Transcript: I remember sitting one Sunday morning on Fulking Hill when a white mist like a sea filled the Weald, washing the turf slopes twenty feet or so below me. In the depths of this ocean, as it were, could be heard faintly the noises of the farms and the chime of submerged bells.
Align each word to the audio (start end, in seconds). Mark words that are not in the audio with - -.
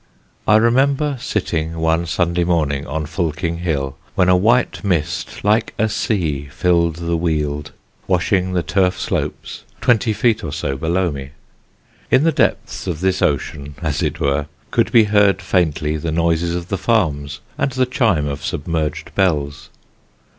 I 0.47 0.55
remember 0.55 1.15
sitting 1.19 1.77
one 1.77 2.07
Sunday 2.07 2.43
morning 2.43 2.87
on 2.87 3.05
Fulking 3.05 3.57
Hill 3.59 3.97
when 4.15 4.29
a 4.29 4.35
white 4.35 4.83
mist 4.83 5.43
like 5.43 5.75
a 5.77 5.87
sea 5.87 6.45
filled 6.47 6.95
the 6.95 7.15
Weald, 7.15 7.71
washing 8.07 8.53
the 8.53 8.63
turf 8.63 8.99
slopes 8.99 9.63
twenty 9.79 10.11
feet 10.11 10.43
or 10.43 10.51
so 10.51 10.75
below 10.75 11.11
me. 11.11 11.33
In 12.09 12.23
the 12.23 12.31
depths 12.31 12.87
of 12.87 13.01
this 13.01 13.21
ocean, 13.21 13.75
as 13.83 14.01
it 14.01 14.19
were, 14.19 14.47
could 14.71 14.91
be 14.91 15.03
heard 15.03 15.39
faintly 15.39 15.97
the 15.97 16.11
noises 16.11 16.55
of 16.55 16.69
the 16.69 16.79
farms 16.79 17.39
and 17.55 17.71
the 17.73 17.85
chime 17.85 18.25
of 18.27 18.43
submerged 18.43 19.13
bells. 19.13 19.69